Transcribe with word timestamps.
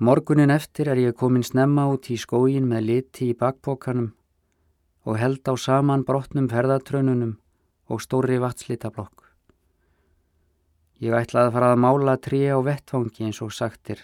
Morgunin 0.00 0.48
eftir 0.48 0.88
er 0.88 0.96
ég 0.96 1.12
komin 1.12 1.42
snemma 1.44 1.82
út 1.92 2.06
í 2.08 2.14
skógin 2.16 2.64
með 2.64 2.86
liti 2.88 3.26
í 3.30 3.34
bakbókanum 3.36 4.06
og 5.04 5.18
held 5.20 5.44
á 5.44 5.52
saman 5.60 6.06
brotnum 6.08 6.46
ferðatrönunum 6.48 7.34
og 7.92 8.00
stóri 8.00 8.38
vatslitablokk. 8.40 9.26
Ég 11.04 11.12
ætlaði 11.18 11.50
að 11.50 11.52
fara 11.58 11.68
að 11.74 11.82
mála 11.84 12.14
trí 12.16 12.40
á 12.48 12.56
vettvangi 12.64 13.26
eins 13.28 13.42
og 13.44 13.52
sagtir 13.52 14.00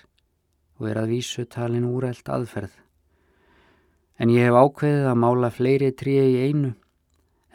og 0.76 0.90
er 0.90 1.00
að 1.00 1.14
vísu 1.14 1.46
talin 1.48 1.88
úrælt 1.88 2.28
aðferð. 2.28 2.74
En 4.20 4.28
ég 4.28 4.50
hef 4.50 4.60
ákveðið 4.60 5.08
að 5.14 5.20
mála 5.24 5.48
fleiri 5.48 5.90
trí 5.96 6.18
í 6.20 6.36
einu, 6.44 6.74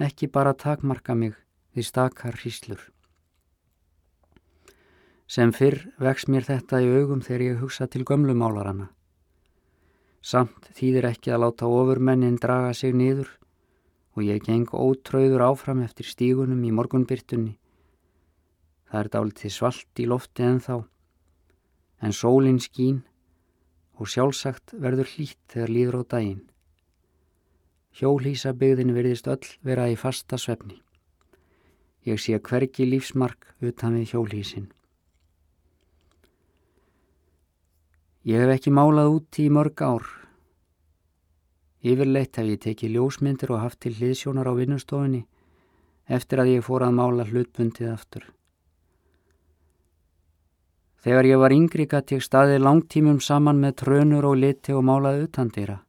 ekki 0.01 0.31
bara 0.33 0.57
takmarka 0.57 1.13
mig 1.13 1.37
því 1.75 1.85
stakar 1.85 2.41
hríslur. 2.41 2.81
Sem 5.31 5.53
fyrr 5.55 5.77
vex 6.03 6.25
mér 6.27 6.43
þetta 6.43 6.81
í 6.83 6.89
augum 6.91 7.21
þegar 7.23 7.43
ég 7.45 7.59
hugsa 7.61 7.85
til 7.87 8.01
gömlumálarana. 8.03 8.89
Samt 10.19 10.65
þýðir 10.75 11.07
ekki 11.07 11.31
að 11.31 11.45
láta 11.45 11.69
ofurmennin 11.71 12.35
draga 12.41 12.73
sig 12.75 12.91
niður 12.91 13.29
og 14.11 14.25
ég 14.27 14.43
geng 14.43 14.67
ótröður 14.75 15.45
áfram 15.45 15.83
eftir 15.85 16.09
stígunum 16.09 16.65
í 16.67 16.71
morgunbyrtunni. 16.75 17.53
Það 18.91 18.99
er 18.99 19.09
dálítið 19.13 19.53
svalt 19.55 20.01
í 20.03 20.09
lofti 20.11 20.43
en 20.43 20.59
þá, 20.59 20.75
en 22.03 22.17
sólinn 22.17 22.59
skín 22.59 22.99
og 23.95 24.11
sjálfsagt 24.11 24.75
verður 24.83 25.13
hlýtt 25.13 25.39
þegar 25.55 25.73
líður 25.77 25.99
á 26.03 26.11
daginn. 26.17 26.43
Hjólísabygðin 28.01 28.91
verðist 28.99 29.31
öll 29.31 29.47
vera 29.63 29.87
í 29.87 29.95
fasta 29.95 30.35
svefni. 30.35 30.81
Ég 32.03 32.19
sé 32.19 32.35
hverki 32.35 32.83
lífsmark 32.89 33.53
utan 33.63 33.95
við 33.95 34.11
hjólísin. 34.11 34.69
Ég 38.21 38.37
hef 38.37 38.51
ekki 38.53 38.69
málað 38.69 39.15
út 39.15 39.37
í 39.41 39.47
mörg 39.49 39.81
ár. 39.81 40.03
Yfirleitt 41.81 42.37
hef 42.37 42.45
ég 42.45 42.59
tekið 42.61 42.91
ljósmyndir 42.95 43.49
og 43.55 43.63
haft 43.63 43.79
til 43.81 43.95
hliðsjónar 43.97 44.45
á 44.45 44.53
vinnustofinni 44.53 45.23
eftir 46.05 46.41
að 46.43 46.51
ég 46.51 46.65
fór 46.67 46.85
að 46.85 46.97
mála 46.99 47.25
hlutbundið 47.25 47.89
aftur. 47.89 48.27
Þegar 51.01 51.29
ég 51.31 51.41
var 51.41 51.55
yngri 51.55 51.87
gæti 51.89 52.19
ég 52.19 52.25
staðið 52.27 52.61
langtímum 52.61 53.17
saman 53.25 53.57
með 53.57 53.79
trönur 53.81 54.27
og 54.29 54.37
liti 54.37 54.75
og 54.77 54.85
málaði 54.85 55.25
utandýra. 55.25 55.79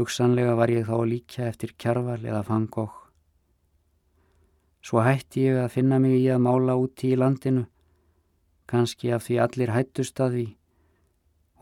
Hugsanlega 0.00 0.56
var 0.56 0.72
ég 0.72 0.88
þá 0.88 0.96
líka 1.04 1.44
eftir 1.50 1.76
kjarval 1.76 2.22
eða 2.24 2.40
fangokk. 2.48 3.02
Svo 4.80 5.04
hætti 5.04 5.44
ég 5.44 5.60
að 5.60 5.72
finna 5.76 6.00
mig 6.00 6.16
í 6.22 6.26
að 6.32 6.40
mála 6.48 6.80
úti 6.80 7.12
í 7.12 7.20
landinu 7.20 7.66
kannski 8.70 9.12
af 9.14 9.26
því 9.26 9.38
allir 9.44 9.72
hættust 9.74 10.20
að 10.20 10.36
því 10.36 10.46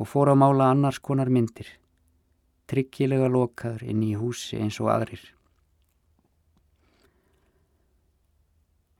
og 0.00 0.08
fór 0.08 0.32
að 0.32 0.40
mála 0.42 0.70
annars 0.72 0.98
konar 0.98 1.30
myndir, 1.30 1.68
tryggilega 2.66 3.28
lokaður 3.30 3.84
inn 3.86 4.02
í 4.02 4.14
húsi 4.18 4.58
eins 4.58 4.80
og 4.82 4.90
aðrir. 4.94 5.22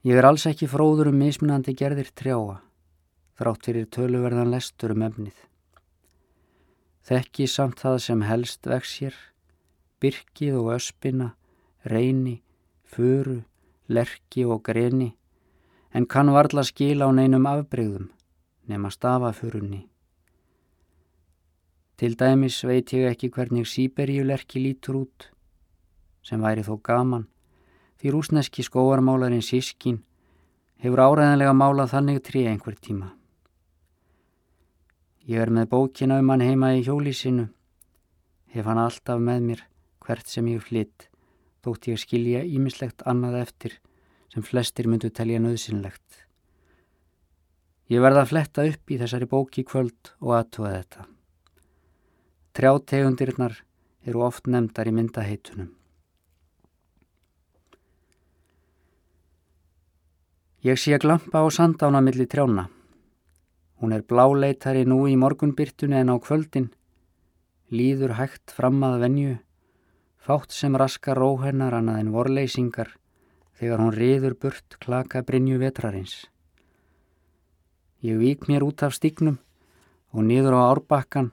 Ég 0.03 0.19
er 0.19 0.27
alls 0.27 0.45
ekki 0.49 0.67
fróður 0.67 1.13
um 1.13 1.19
mismunandi 1.23 1.73
gerðir 1.79 2.11
trjáa, 2.11 2.59
þrátt 3.39 3.69
fyrir 3.69 3.87
töluverðan 3.87 4.51
lestur 4.51 4.91
um 4.95 5.05
efnið. 5.07 5.37
Þekki 7.07 7.47
samt 7.51 7.79
það 7.83 7.97
sem 8.03 8.25
helst 8.27 8.67
vex 8.67 8.97
hér, 8.99 9.15
byrkið 10.03 10.59
og 10.59 10.69
öspina, 10.75 11.33
reyni, 11.87 12.41
furu, 12.83 13.41
lerki 13.87 14.45
og 14.47 14.61
greni, 14.63 15.13
en 15.93 16.05
kann 16.05 16.31
varla 16.33 16.63
skila 16.65 17.05
á 17.05 17.11
neinum 17.13 17.45
afbreyðum 17.45 18.09
nema 18.67 18.89
stafafurunni. 18.89 19.83
Til 21.97 22.15
dæmis 22.17 22.63
veit 22.65 22.93
ég 22.95 23.05
ekki 23.11 23.29
hvernig 23.29 23.67
síberjulerki 23.69 24.59
lítur 24.63 25.03
út, 25.03 25.27
sem 26.25 26.41
væri 26.41 26.63
þó 26.65 26.79
gaman, 26.81 27.27
því 27.99 28.15
rúsneski 28.15 28.65
skóarmálarinn 28.65 29.45
Sískin 29.45 30.01
hefur 30.83 31.03
áræðanlega 31.03 31.53
málað 31.53 31.93
þannig 31.93 32.23
trí 32.25 32.47
einhver 32.49 32.75
tíma. 32.75 33.13
Ég 35.29 35.39
er 35.39 35.53
með 35.53 35.69
bókina 35.71 36.17
um 36.19 36.33
hann 36.33 36.43
heima 36.43 36.73
í 36.75 36.81
hjólísinu, 36.83 37.47
hef 38.51 38.65
hann 38.67 38.81
alltaf 38.81 39.21
með 39.21 39.47
mér 39.47 39.63
hvert 40.03 40.27
sem 40.27 40.49
ég 40.51 40.65
flytt, 40.65 41.07
þótt 41.63 41.87
ég 41.93 42.01
skilja 42.01 42.43
ímislegt 42.43 43.05
annað 43.07 43.39
eftir 43.45 43.79
sem 44.33 44.41
flestir 44.41 44.87
myndu 44.89 45.11
telja 45.13 45.37
nöðsynlegt. 45.41 46.23
Ég 47.93 48.01
verða 48.01 48.23
að 48.23 48.31
fletta 48.31 48.63
upp 48.65 48.89
í 48.89 48.97
þessari 48.97 49.27
bóki 49.29 49.63
kvöld 49.67 50.13
og 50.23 50.33
aðtúa 50.39 50.71
þetta. 50.73 51.05
Trjátegundirnar 52.57 53.59
eru 54.09 54.23
oft 54.25 54.49
nefndar 54.49 54.89
í 54.89 54.93
myndaheitunum. 54.97 55.69
Ég 60.63 60.79
sé 60.79 60.97
glampa 60.97 61.43
á 61.43 61.47
sandána 61.51 62.01
millir 62.01 62.29
trjána. 62.31 62.69
Hún 63.83 63.93
er 63.93 64.05
bláleitari 64.07 64.85
nú 64.87 65.03
í 65.11 65.17
morgunbyrtunni 65.19 65.99
en 65.99 66.09
á 66.09 66.17
kvöldin, 66.23 66.71
líður 67.69 68.15
hægt 68.15 68.55
fram 68.55 68.79
að 68.87 68.99
venju, 69.03 69.37
fátt 70.23 70.55
sem 70.55 70.77
raskar 70.79 71.19
róhennar 71.19 71.75
annað 71.75 71.99
en 71.99 72.13
vorleysingar 72.15 72.95
þegar 73.63 73.79
hún 73.79 73.95
riður 73.95 74.33
burt 74.35 74.75
klaka 74.83 75.21
brinju 75.23 75.55
vetrarins. 75.61 76.25
Ég 78.03 78.19
vík 78.19 78.49
mér 78.51 78.65
út 78.67 78.83
af 78.83 78.97
stíknum 78.97 79.37
og 80.11 80.25
niður 80.27 80.57
á 80.59 80.75
árbakkan, 80.75 81.31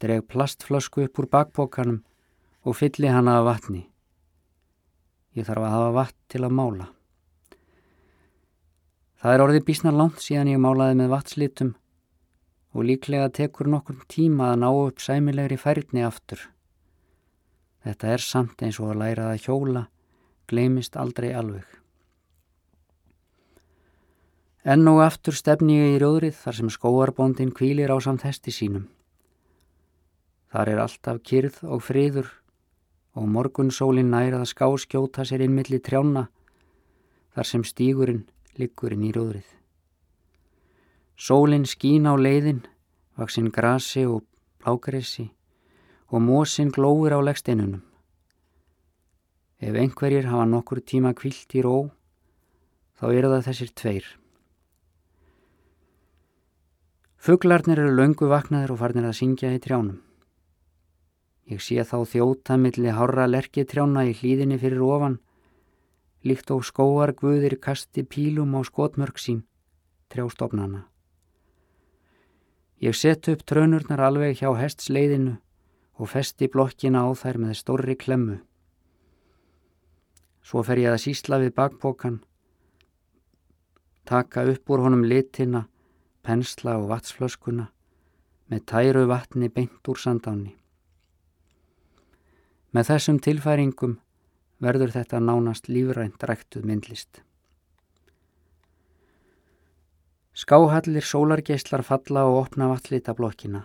dreg 0.00 0.24
plastflösku 0.32 1.04
upp 1.04 1.20
úr 1.20 1.28
bakbókanum 1.28 2.00
og 2.64 2.78
fylli 2.80 3.12
hana 3.12 3.36
af 3.42 3.44
vatni. 3.50 3.82
Ég 5.36 5.44
þarf 5.44 5.66
að 5.66 5.74
hafa 5.76 5.92
vatn 5.98 6.18
til 6.32 6.42
að 6.48 6.56
mála. 6.56 6.88
Það 9.20 9.34
er 9.34 9.44
orðið 9.44 9.66
bísna 9.68 9.92
langt 9.92 10.24
síðan 10.24 10.54
ég 10.54 10.64
málaði 10.64 10.96
með 10.96 11.12
vatnslitum 11.12 11.74
og 12.72 12.86
líklega 12.88 13.28
tekur 13.36 13.68
nokkur 13.68 14.00
tíma 14.08 14.54
að 14.54 14.62
ná 14.64 14.68
upp 14.72 15.04
sæmilegri 15.04 15.60
færni 15.60 16.08
aftur. 16.08 16.40
Þetta 17.84 18.14
er 18.16 18.24
samt 18.24 18.64
eins 18.64 18.80
og 18.80 18.94
að 18.94 19.02
læra 19.04 19.32
að 19.34 19.42
hjóla 19.44 19.88
gleimist 20.50 20.98
aldrei 20.98 21.30
alveg. 21.32 21.66
Enn 24.60 24.84
og 24.90 25.00
aftur 25.00 25.32
stefni 25.32 25.78
ég 25.78 25.94
í 25.94 26.00
rjóðrið 26.02 26.36
þar 26.42 26.56
sem 26.58 26.72
skóarbóndin 26.74 27.54
kvílir 27.56 27.88
á 27.88 27.96
samt 28.04 28.26
hesti 28.26 28.52
sínum. 28.52 28.90
Þar 30.52 30.72
er 30.72 30.82
alltaf 30.82 31.22
kyrð 31.24 31.62
og 31.64 31.80
friður 31.86 32.28
og 33.16 33.30
morgunsólinn 33.30 34.10
nærað 34.12 34.44
að 34.44 34.52
skáskjóta 34.52 35.24
sér 35.24 35.46
inn 35.46 35.56
millir 35.56 35.80
trjána 35.80 36.26
þar 37.34 37.48
sem 37.48 37.64
stígurinn 37.64 38.26
liggur 38.60 38.92
inn 38.92 39.06
í 39.06 39.12
rjóðrið. 39.14 39.48
Sólinn 41.20 41.66
skín 41.68 42.08
á 42.08 42.14
leiðin, 42.16 42.64
vaksinn 43.16 43.50
grasi 43.52 44.06
og 44.08 44.24
blágressi 44.60 45.30
og 46.10 46.20
mósinn 46.24 46.72
glóir 46.74 47.16
á 47.16 47.20
leggsteinunum. 47.20 47.82
Ef 49.60 49.76
einhverjir 49.76 50.24
hafa 50.30 50.46
nokkur 50.48 50.80
tíma 50.80 51.12
kvilt 51.12 51.52
í 51.52 51.60
ró, 51.64 51.90
þá 52.96 53.04
eru 53.12 53.32
það 53.34 53.46
þessir 53.50 53.72
tveir. 53.76 54.06
Fuglarnir 57.20 57.82
eru 57.82 57.92
löngu 57.92 58.30
vaknaður 58.30 58.72
og 58.72 58.80
farnir 58.80 59.10
að 59.10 59.18
syngja 59.18 59.52
í 59.52 59.60
trjánum. 59.60 59.98
Ég 61.52 61.60
sé 61.60 61.84
þá 61.84 61.98
þjóta 62.08 62.56
milli 62.56 62.94
hára 62.96 63.26
lerki 63.28 63.66
trjána 63.68 64.06
í 64.08 64.14
hlýðinni 64.16 64.56
fyrir 64.62 64.80
ofan, 64.86 65.18
líkt 66.24 66.48
og 66.56 66.64
skóar 66.64 67.12
guðir 67.12 67.58
kasti 67.60 68.06
pílum 68.06 68.56
á 68.56 68.64
skotmörg 68.64 69.20
sín, 69.20 69.42
trjástofnana. 70.08 70.86
Ég 72.80 72.96
set 72.96 73.28
upp 73.28 73.44
trönurnar 73.44 74.00
alveg 74.00 74.40
hjá 74.40 74.54
hestsleiðinu 74.56 75.36
og 76.00 76.08
festi 76.08 76.48
blokkina 76.48 77.04
á 77.04 77.12
þær 77.12 77.44
með 77.44 77.58
stórri 77.60 78.00
klemmu. 78.00 78.40
Svo 80.50 80.64
fer 80.66 80.80
ég 80.82 80.90
að 80.90 81.04
sísla 81.04 81.36
við 81.38 81.52
bakbókan, 81.54 82.16
taka 84.02 84.42
upp 84.50 84.70
úr 84.74 84.80
honum 84.82 85.04
litina, 85.06 85.68
pensla 86.26 86.72
og 86.80 86.88
vatsflöskuna 86.90 87.68
með 88.50 88.64
tæru 88.72 89.04
vatni 89.06 89.46
beint 89.46 89.86
úr 89.86 90.00
sandáni. 90.02 90.56
Með 92.74 92.88
þessum 92.88 93.20
tilfæringum 93.22 93.92
verður 94.58 94.90
þetta 94.96 95.20
nánast 95.22 95.70
lífrænt 95.70 96.26
ræktuð 96.26 96.66
myndlist. 96.66 97.22
Skáhallir 100.34 101.06
sólargeislar 101.06 101.86
falla 101.86 102.26
og 102.26 102.40
opna 102.40 102.72
vallita 102.72 103.14
blokkina. 103.14 103.62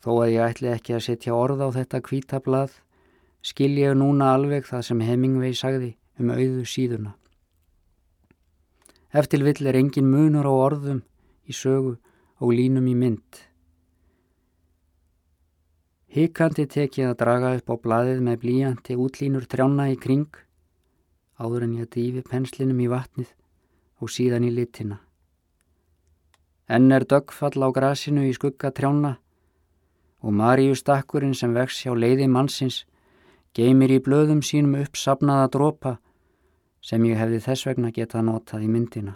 Þó 0.00 0.10
að 0.22 0.32
ég 0.38 0.48
ætli 0.48 0.72
ekki 0.72 0.96
að 0.96 1.06
setja 1.10 1.36
orð 1.36 1.60
á 1.60 1.68
þetta 1.76 2.00
kvítablað 2.08 2.80
skil 3.44 3.76
ég 3.76 3.96
núna 4.00 4.32
alveg 4.34 4.64
það 4.68 4.86
sem 4.88 5.04
Hemingway 5.04 5.52
sagði 5.56 5.94
um 6.18 6.32
auðu 6.32 6.64
síðuna. 6.68 7.12
Eftir 9.14 9.44
vill 9.46 9.68
er 9.68 9.76
engin 9.78 10.08
munur 10.10 10.48
á 10.48 10.54
orðum 10.54 11.02
í 11.46 11.54
sögu 11.54 11.98
og 12.40 12.54
línum 12.56 12.86
í 12.90 12.94
mynd. 12.98 13.42
Hikandi 16.14 16.64
tek 16.70 16.98
ég 16.98 17.10
að 17.10 17.20
draga 17.20 17.52
upp 17.58 17.70
á 17.70 17.74
blaðið 17.84 18.20
með 18.22 18.40
blíjandi 18.42 18.96
útlínur 18.98 19.46
trjána 19.50 19.88
í 19.90 19.96
kring, 19.98 20.30
áður 21.38 21.66
en 21.66 21.76
ég 21.80 21.90
dýfi 21.90 22.22
penslinum 22.26 22.80
í 22.80 22.86
vatnið 22.90 23.32
og 24.00 24.12
síðan 24.14 24.46
í 24.46 24.52
litina. 24.54 25.00
Enn 26.70 26.94
er 26.94 27.04
dögfall 27.04 27.60
á 27.60 27.68
grasinu 27.74 28.24
í 28.24 28.32
skugga 28.32 28.70
trjána 28.72 29.16
og 30.24 30.32
Maríu 30.32 30.74
stakkurinn 30.78 31.34
sem 31.36 31.52
vex 31.52 31.82
hjá 31.84 31.92
leiði 31.92 32.30
mannsins 32.30 32.84
geymir 33.54 33.92
í 33.94 34.00
blöðum 34.02 34.40
sínum 34.42 34.80
uppsapnaða 34.82 35.50
drópa 35.54 35.98
sem 36.82 37.04
ég 37.06 37.20
hefði 37.20 37.38
þess 37.44 37.68
vegna 37.68 37.92
getað 37.94 38.26
notað 38.26 38.64
í 38.66 38.70
myndina. 38.70 39.14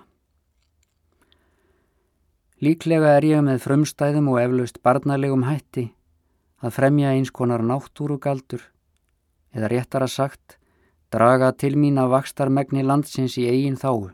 Líklega 2.63 3.17
er 3.19 3.27
ég 3.27 3.43
með 3.47 3.65
frumstæðum 3.65 4.31
og 4.33 4.39
eflaust 4.43 4.79
barnalegum 4.83 5.45
hætti 5.47 5.89
að 6.63 6.75
fremja 6.75 7.15
eins 7.15 7.31
konar 7.35 7.63
náttúrugaldur 7.67 8.63
eða 9.55 9.71
réttara 9.75 10.09
sagt 10.11 10.57
draga 11.15 11.51
til 11.53 11.75
mín 11.79 11.99
að 11.99 12.15
vakstarmegni 12.15 12.85
landsins 12.87 13.39
í 13.43 13.47
eigin 13.51 13.79
þáu. 13.79 14.11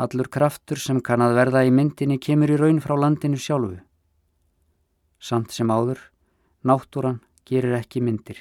Allur 0.00 0.30
kraftur 0.32 0.78
sem 0.78 1.00
kann 1.02 1.22
að 1.22 1.36
verða 1.38 1.64
í 1.66 1.72
myndinni 1.74 2.18
kemur 2.18 2.50
í 2.54 2.58
raun 2.60 2.78
frá 2.80 2.94
landinu 2.98 3.38
sjálfu. 3.38 3.80
Samt 5.20 5.52
sem 5.52 5.70
áður, 5.70 5.98
náttúran 6.64 7.20
gerir 7.50 7.74
ekki 7.80 8.02
myndir. 8.06 8.38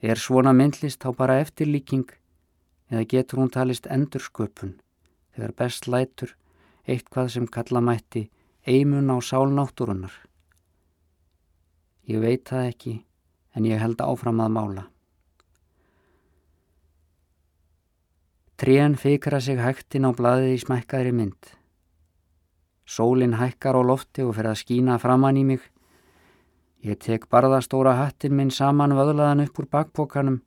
Er 0.00 0.20
svona 0.20 0.52
myndlist 0.56 1.02
þá 1.04 1.10
bara 1.16 1.40
eftirlíking 1.42 2.08
eða 2.92 3.04
getur 3.08 3.42
hún 3.42 3.52
talist 3.52 3.88
endursköpun 3.88 4.78
þegar 5.36 5.52
best 5.60 5.88
lætur 5.88 6.34
eitthvað 6.88 7.30
sem 7.36 7.48
kalla 7.48 7.80
mætti 7.84 8.28
eimun 8.68 9.12
á 9.12 9.16
sálnáttúrunar? 9.20 10.14
Ég 12.08 12.20
veit 12.20 12.48
það 12.48 12.70
ekki 12.72 12.94
en 13.56 13.68
ég 13.68 13.80
held 13.80 14.00
áfram 14.04 14.40
að 14.44 14.56
mála. 14.56 14.86
Trén 18.60 18.96
fikra 18.96 19.40
sig 19.40 19.60
hægtin 19.60 20.08
á 20.08 20.10
blaðið 20.16 20.54
í 20.54 20.60
smækkaðri 20.62 21.12
mynd. 21.12 21.52
Sólinn 22.84 23.36
hækkar 23.40 23.76
á 23.76 23.82
lofti 23.84 24.24
og 24.24 24.36
fer 24.36 24.52
að 24.52 24.60
skína 24.62 25.00
framann 25.02 25.40
í 25.40 25.44
mig 25.48 25.64
Ég 26.84 26.98
tek 27.00 27.30
barðastóra 27.32 27.94
hattin 27.96 28.34
minn 28.36 28.50
saman 28.52 28.92
vöðlaðan 28.92 29.46
upp 29.46 29.58
úr 29.62 29.68
bakpokanum 29.72 30.42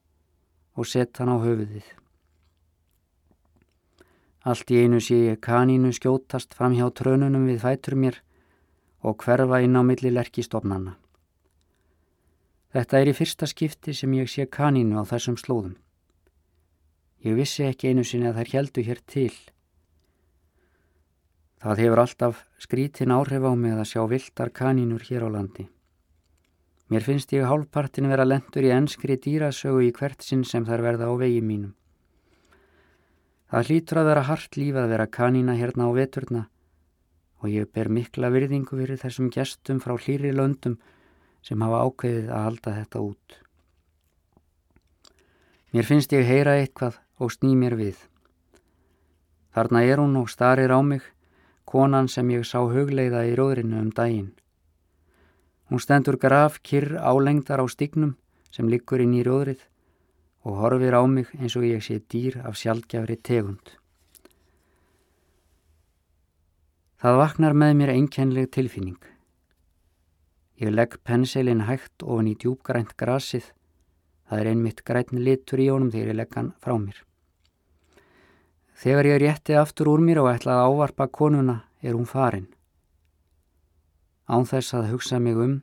og 0.78 0.86
sett 0.86 1.18
hann 1.18 1.32
á 1.34 1.36
höfuðið. 1.42 1.86
Allt 4.46 4.70
í 4.70 4.78
einu 4.78 5.00
sé 5.02 5.16
ég 5.32 5.40
kanínu 5.42 5.90
skjótast 5.96 6.54
fram 6.54 6.76
hjá 6.78 6.86
trönunum 6.94 7.48
við 7.50 7.64
fætur 7.64 7.96
mér 7.98 8.20
og 9.02 9.18
hverfa 9.24 9.58
inn 9.64 9.74
á 9.74 9.82
milli 9.82 10.12
lerkistofnanna. 10.14 10.94
Þetta 12.70 13.00
er 13.00 13.10
í 13.10 13.14
fyrsta 13.18 13.48
skipti 13.50 13.94
sem 13.96 14.14
ég 14.14 14.30
sé 14.30 14.46
kanínu 14.46 15.00
á 15.00 15.02
þessum 15.10 15.38
slóðum. 15.40 15.74
Ég 17.26 17.34
vissi 17.34 17.64
ekki 17.66 17.90
einu 17.90 18.04
sinni 18.06 18.28
að 18.30 18.38
þær 18.38 18.52
heldu 18.52 18.84
hér 18.86 19.00
til. 19.10 19.32
Það 21.58 21.82
hefur 21.82 22.02
alltaf 22.04 22.44
skrítin 22.62 23.10
áhrif 23.10 23.42
á 23.42 23.52
mig 23.58 23.74
að 23.74 23.90
sjá 23.90 24.04
viltar 24.06 24.54
kanínur 24.54 25.02
hér 25.02 25.26
á 25.26 25.30
landi. 25.34 25.66
Mér 26.88 27.04
finnst 27.04 27.32
ég 27.36 27.44
hálfpartin 27.44 28.08
vera 28.08 28.24
lendur 28.24 28.64
í 28.64 28.70
enskri 28.72 29.18
dýrasögu 29.20 29.82
í 29.84 29.90
hvert 29.92 30.24
sinn 30.24 30.44
sem 30.48 30.64
þær 30.64 30.84
verða 30.86 31.10
á 31.12 31.14
vegi 31.20 31.42
mínum. 31.44 31.74
Það 33.52 33.68
hlýtur 33.68 34.00
að 34.00 34.08
vera 34.08 34.22
hart 34.28 34.56
líf 34.56 34.76
að 34.76 34.88
vera 34.92 35.06
kanína 35.18 35.56
hérna 35.56 35.88
á 35.88 35.92
veturna 35.96 36.46
og 37.38 37.52
ég 37.52 37.68
ber 37.72 37.88
mikla 37.92 38.32
virðingu 38.32 38.76
fyrir 38.80 39.00
þessum 39.00 39.28
gestum 39.32 39.82
frá 39.84 39.94
hlýri 39.96 40.32
löndum 40.32 40.78
sem 41.44 41.60
hafa 41.62 41.84
ákveðið 41.86 42.32
að 42.32 42.44
halda 42.48 42.74
þetta 42.80 43.04
út. 43.04 43.36
Mér 45.72 45.84
finnst 45.84 46.12
ég 46.16 46.24
heyra 46.24 46.56
eitthvað 46.56 46.98
og 47.20 47.32
sný 47.36 47.52
mér 47.52 47.76
við. 47.76 48.00
Þarna 49.52 49.84
er 49.84 50.00
hún 50.00 50.16
og 50.16 50.28
starir 50.32 50.72
á 50.72 50.80
mig, 50.80 51.04
konan 51.68 52.08
sem 52.08 52.28
ég 52.32 52.48
sá 52.48 52.62
hugleiða 52.64 53.26
í 53.28 53.36
róðrinu 53.36 53.80
um 53.80 53.90
daginn. 53.92 54.32
Hún 55.68 55.82
stendur 55.84 56.16
graf 56.16 56.62
kyrr 56.64 56.96
álengdar 56.96 57.60
á 57.60 57.66
stignum 57.68 58.16
sem 58.50 58.68
liggur 58.72 59.02
inn 59.04 59.12
í 59.12 59.24
rjóðrið 59.26 59.66
og 60.48 60.62
horfir 60.62 60.96
á 60.96 61.02
mig 61.04 61.28
eins 61.36 61.56
og 61.60 61.66
ég 61.68 61.84
sé 61.84 61.98
dýr 62.00 62.40
af 62.48 62.56
sjálfgjafri 62.56 63.18
tegund. 63.20 63.76
Það 66.98 67.20
vaknar 67.20 67.54
með 67.54 67.76
mér 67.78 67.92
einkennleg 67.92 68.48
tilfinning. 68.50 68.98
Ég 70.58 70.72
legg 70.74 70.96
penselin 71.06 71.66
hægt 71.68 72.02
ofan 72.02 72.32
í 72.32 72.34
djúbgrænt 72.34 72.96
grasið. 72.98 73.52
Það 74.26 74.40
er 74.40 74.50
einmitt 74.50 74.82
grætni 74.88 75.20
litur 75.22 75.60
í 75.62 75.68
honum 75.70 75.92
þegar 75.92 76.10
ég 76.10 76.18
legg 76.18 76.34
hann 76.34 76.50
frá 76.58 76.74
mér. 76.80 77.04
Þegar 78.78 79.06
ég 79.12 79.20
rétti 79.22 79.54
aftur 79.58 79.92
úr 79.92 80.02
mér 80.02 80.24
og 80.24 80.32
ætlaði 80.32 80.64
að 80.64 80.72
ávarpa 80.72 81.06
konuna 81.12 81.60
er 81.82 81.94
hún 81.94 82.08
farin. 82.08 82.48
Án 84.28 84.44
þess 84.44 84.74
að 84.76 84.90
hugsa 84.92 85.18
mig 85.24 85.38
um, 85.40 85.54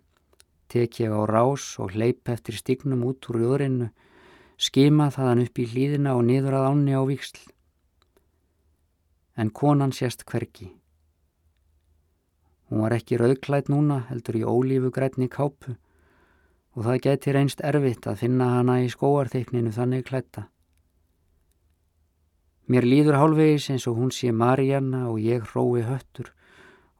tek 0.73 0.97
ég 1.00 1.13
á 1.13 1.21
rás 1.29 1.75
og 1.77 1.94
hleyp 1.94 2.29
eftir 2.33 2.57
stignum 2.57 3.03
út 3.06 3.27
úr 3.29 3.44
jöðrinu, 3.44 3.91
skima 4.57 5.12
þaðan 5.13 5.44
upp 5.45 5.62
í 5.62 5.67
hlýðina 5.69 6.15
og 6.17 6.25
niður 6.25 6.57
að 6.57 6.69
ánni 6.71 6.97
á 6.97 7.01
viksl. 7.06 7.44
En 9.38 9.51
konan 9.53 9.94
sést 9.94 10.25
hverki. 10.25 10.71
Hún 12.71 12.81
var 12.81 12.95
ekki 12.97 13.19
rauðklætt 13.21 13.69
núna, 13.69 14.01
heldur 14.09 14.39
í 14.39 14.41
ólífu 14.41 14.89
grætni 14.95 15.29
kápu 15.29 15.75
og 16.75 16.88
það 16.88 17.01
geti 17.06 17.33
reynst 17.35 17.62
erfitt 17.63 18.07
að 18.09 18.23
finna 18.23 18.50
hana 18.57 18.79
í 18.81 18.89
skóarþeikninu 18.91 19.71
þannig 19.75 20.07
klætta. 20.09 20.47
Mér 22.65 22.88
líður 22.89 23.19
hálfvegis 23.21 23.69
eins 23.69 23.85
og 23.85 24.00
hún 24.01 24.09
sé 24.09 24.33
Marianna 24.33 25.06
og 25.12 25.21
ég 25.21 25.45
hrói 25.53 25.85
höttur 25.85 26.33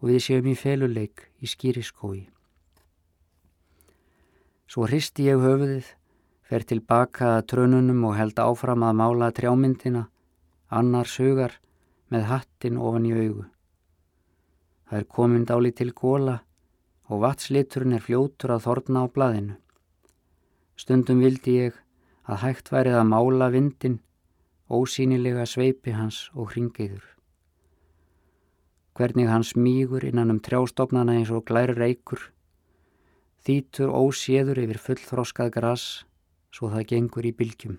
og 0.01 0.09
við 0.12 0.24
séum 0.27 0.47
í 0.51 0.56
feluleik 0.59 1.27
í 1.42 1.50
skýriskói. 1.50 2.25
Svo 4.69 4.88
hristi 4.89 5.27
ég 5.30 5.39
höfuðið, 5.39 5.86
fer 6.45 6.65
tilbaka 6.68 7.36
að 7.38 7.45
trönunum 7.53 8.03
og 8.09 8.18
held 8.18 8.39
áfram 8.42 8.83
að 8.86 8.97
mála 9.01 9.31
trjámyndina, 9.38 10.07
annar 10.69 11.09
sögar 11.09 11.59
með 12.12 12.27
hattin 12.31 12.81
ofan 12.81 13.07
í 13.07 13.13
augu. 13.15 13.45
Það 14.86 15.00
er 15.00 15.07
komin 15.18 15.47
dáli 15.50 15.71
til 15.74 15.92
góla 15.94 16.39
og 17.10 17.22
vatsliturinn 17.24 17.98
er 17.98 18.05
fljótur 18.05 18.55
að 18.55 18.65
þorna 18.67 19.05
á 19.05 19.13
blaðinu. 19.15 19.58
Stundum 20.75 21.22
vildi 21.24 21.58
ég 21.62 21.81
að 22.25 22.41
hægt 22.43 22.72
værið 22.74 23.00
að 23.00 23.12
mála 23.13 23.51
vindin, 23.53 24.00
ósýnilega 24.70 25.46
sveipi 25.50 25.93
hans 25.96 26.25
og 26.34 26.51
hringeiður 26.53 27.14
hvernig 28.96 29.28
hans 29.28 29.56
mýgur 29.60 30.06
innan 30.08 30.32
um 30.32 30.40
trjástofnana 30.40 31.18
eins 31.20 31.32
og 31.36 31.44
glær 31.50 31.74
reikur, 31.75 32.32
þýtur 33.44 33.92
óséður 33.92 34.62
yfir 34.64 34.80
fullþroskað 34.80 35.52
gras 35.58 35.84
svo 36.56 36.72
það 36.72 36.88
gengur 36.94 37.28
í 37.28 37.34
bylgjum. 37.36 37.75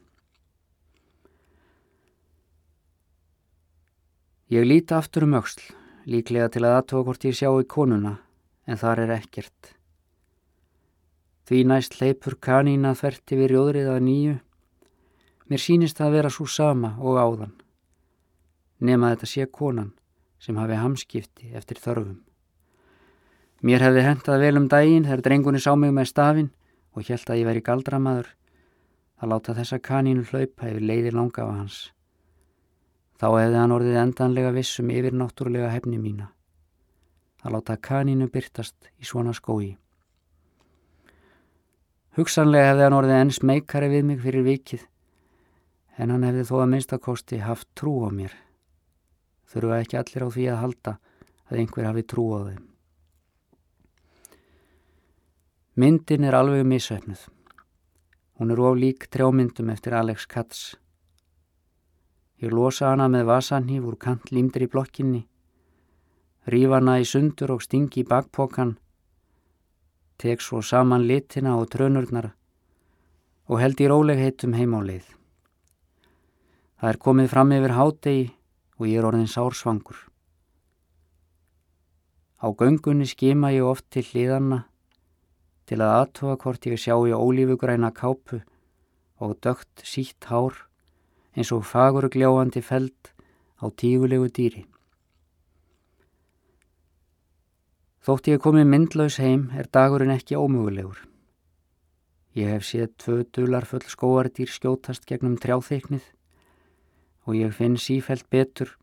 Ég 4.52 4.68
líti 4.68 4.94
aftur 4.94 5.24
um 5.26 5.38
auksl, 5.40 5.64
líklega 6.06 6.52
til 6.52 6.62
að 6.66 6.76
aðtóa 6.82 7.06
hvort 7.08 7.24
ég 7.26 7.34
sjá 7.34 7.48
í 7.48 7.64
konuna, 7.66 8.18
en 8.68 8.78
þar 8.78 9.06
er 9.06 9.16
ekkert. 9.16 9.72
Því 11.48 11.64
næst 11.70 12.00
leipur 12.02 12.36
kanína 12.42 12.92
þverti 12.98 13.38
við 13.40 13.54
rjóðrið 13.54 13.90
að 13.90 14.02
nýju. 14.04 14.38
Mér 15.46 15.62
sínist 15.62 15.98
það 15.98 16.08
að 16.10 16.16
vera 16.18 16.30
svo 16.34 16.46
sama 16.50 16.96
og 16.98 17.18
áðan. 17.18 17.54
Nefn 18.82 19.06
að 19.06 19.14
þetta 19.14 19.28
sé 19.30 19.46
konan 19.46 19.94
sem 20.46 20.58
hafi 20.60 20.78
hamskipti 20.78 21.50
eftir 21.58 21.80
þörfum. 21.82 22.20
Mér 23.66 23.82
hefði 23.82 24.04
hendað 24.06 24.42
vel 24.44 24.60
um 24.60 24.68
daginn 24.70 25.06
þegar 25.08 25.24
drengunni 25.26 25.60
sá 25.62 25.72
mig 25.74 25.90
með 25.96 26.10
stafinn 26.12 26.52
og 26.94 27.08
hjælt 27.08 27.32
að 27.32 27.40
ég 27.40 27.48
væri 27.48 27.64
galdramadur 27.66 28.28
að 29.16 29.32
láta 29.32 29.56
þessa 29.56 29.80
kanínu 29.82 30.22
hlaupa 30.28 30.70
yfir 30.70 30.84
leiðir 30.84 31.16
langafa 31.16 31.56
hans. 31.56 31.78
Þá 33.16 33.26
hefði 33.32 33.58
hann 33.58 33.74
orðið 33.74 33.98
endanlega 34.04 34.54
vissum 34.54 34.92
yfir 34.92 35.16
náttúrulega 35.16 35.72
hefni 35.72 35.98
mína 35.98 36.30
að 37.42 37.56
láta 37.56 37.78
kanínu 37.88 38.30
byrtast 38.30 38.90
í 39.00 39.08
svona 39.08 39.34
skói. 39.34 39.74
Hugsanlega 42.16 42.70
hefði 42.70 42.86
hann 42.86 43.00
orðið 43.00 43.20
enns 43.22 43.42
meikari 43.42 43.90
við 43.92 44.10
mig 44.12 44.22
fyrir 44.22 44.46
vikið 44.46 44.86
en 45.96 46.12
hann 46.12 46.26
hefði 46.28 46.46
þó 46.50 46.56
að 46.60 46.74
minnstakosti 46.74 47.40
haft 47.42 47.72
trú 47.74 47.98
á 48.06 48.10
mér 48.12 48.36
þurfa 49.50 49.80
ekki 49.82 49.98
allir 50.00 50.26
á 50.26 50.28
því 50.34 50.48
að 50.52 50.62
halda 50.62 50.96
að 51.46 51.60
einhver 51.60 51.88
hafi 51.88 52.02
trú 52.02 52.26
á 52.34 52.40
þeim. 52.48 52.64
Myndin 55.76 56.24
er 56.24 56.34
alveg 56.34 56.64
missöfnuð. 56.64 57.28
Hún 58.36 58.52
er 58.52 58.60
oflík 58.60 59.08
trjámyndum 59.12 59.70
eftir 59.72 59.94
Alex 59.96 60.26
Katz. 60.26 60.76
Ég 62.40 62.52
losa 62.52 62.90
hana 62.90 63.08
með 63.08 63.28
vasanhíf 63.30 63.84
úr 63.84 63.96
kant 63.96 64.32
límdir 64.32 64.66
í 64.66 64.72
blokkinni. 64.72 65.26
rífana 66.46 67.00
í 67.02 67.04
sundur 67.04 67.50
og 67.56 67.62
stingi 67.62 68.04
í 68.04 68.06
bakpokan, 68.06 68.76
tek 70.16 70.40
svo 70.40 70.62
saman 70.62 71.06
litina 71.08 71.56
og 71.58 71.66
trönurnar 71.72 72.30
og 73.50 73.60
held 73.60 73.80
í 73.82 73.88
rólegheitum 73.90 74.54
heim 74.54 74.74
á 74.78 74.80
leið. 74.86 75.08
Það 76.78 76.90
er 76.92 76.98
komið 77.02 77.28
fram 77.32 77.52
yfir 77.56 77.74
hádegi 77.74 78.24
og 78.76 78.88
ég 78.88 79.00
er 79.00 79.08
orðin 79.08 79.30
sársvangur. 79.30 79.96
Á 82.36 82.46
göngunni 82.52 83.06
skima 83.08 83.52
ég 83.54 83.64
oft 83.64 83.88
til 83.90 84.04
hliðanna 84.04 84.66
til 85.66 85.80
að 85.80 85.94
aðtóa 86.00 86.36
hvort 86.42 86.68
ég 86.68 86.78
sjá 86.78 86.94
í 87.08 87.16
ólífugræna 87.16 87.90
kápu 87.96 88.42
og 89.18 89.36
dögt 89.42 89.82
sítt 89.82 90.28
hár 90.28 90.66
eins 91.34 91.52
og 91.52 91.64
fagur 91.64 92.08
gljáandi 92.12 92.62
feld 92.62 93.12
á 93.60 93.72
tígulegu 93.72 94.28
dýri. 94.28 94.64
Þótt 98.06 98.28
ég 98.30 98.42
komið 98.44 98.68
myndlaus 98.70 99.16
heim 99.18 99.48
er 99.58 99.66
dagurinn 99.72 100.14
ekki 100.14 100.38
ómögulegur. 100.38 101.00
Ég 102.36 102.52
hef 102.52 102.68
séð 102.68 102.92
tvö 103.00 103.16
dularfull 103.32 103.88
skóardýr 103.88 104.52
skjótast 104.52 105.08
gegnum 105.08 105.38
trjáþeiknið 105.40 106.04
og 107.26 107.34
ég 107.34 107.52
finn 107.52 107.76
sífælt 107.76 108.28
betur 108.30 108.76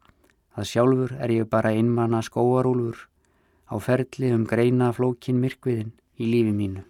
að 0.53 0.69
sjálfur 0.69 1.15
er 1.17 1.31
ég 1.33 1.49
bara 1.49 1.73
einmanna 1.73 2.21
skóarúlfur 2.21 3.07
á 3.71 3.75
ferli 3.79 4.33
um 4.35 4.45
greina 4.45 4.91
flókin 4.93 5.39
myrkviðin 5.41 5.93
í 6.19 6.29
lífi 6.29 6.53
mínu. 6.53 6.83